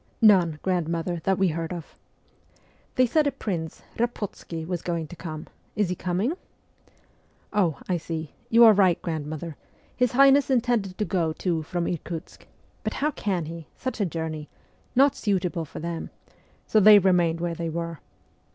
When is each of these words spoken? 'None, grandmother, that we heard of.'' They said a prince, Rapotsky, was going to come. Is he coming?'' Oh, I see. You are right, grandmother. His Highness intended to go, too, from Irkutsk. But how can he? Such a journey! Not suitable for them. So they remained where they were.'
'None, 0.19 0.57
grandmother, 0.63 1.21
that 1.25 1.37
we 1.37 1.49
heard 1.49 1.71
of.'' 1.71 1.95
They 2.95 3.05
said 3.05 3.27
a 3.27 3.31
prince, 3.31 3.83
Rapotsky, 3.99 4.65
was 4.65 4.81
going 4.81 5.05
to 5.09 5.15
come. 5.15 5.45
Is 5.75 5.89
he 5.89 5.95
coming?'' 5.95 6.33
Oh, 7.53 7.79
I 7.87 7.97
see. 7.97 8.31
You 8.49 8.63
are 8.63 8.73
right, 8.73 8.99
grandmother. 9.03 9.57
His 9.95 10.13
Highness 10.13 10.49
intended 10.49 10.97
to 10.97 11.05
go, 11.05 11.33
too, 11.33 11.61
from 11.61 11.85
Irkutsk. 11.85 12.47
But 12.83 12.93
how 12.95 13.11
can 13.11 13.45
he? 13.45 13.67
Such 13.75 14.01
a 14.01 14.05
journey! 14.07 14.49
Not 14.95 15.15
suitable 15.15 15.65
for 15.65 15.79
them. 15.79 16.09
So 16.65 16.79
they 16.79 16.97
remained 16.97 17.39
where 17.39 17.53
they 17.53 17.69
were.' 17.69 17.99